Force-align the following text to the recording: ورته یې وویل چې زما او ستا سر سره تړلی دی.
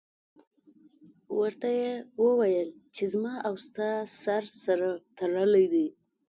ورته 1.39 1.67
یې 1.79 1.91
وویل 2.23 2.69
چې 2.95 3.03
زما 3.13 3.33
او 3.47 3.53
ستا 3.65 3.89
سر 4.21 4.43
سره 4.63 4.87
تړلی 5.17 5.65
دی. 5.73 5.87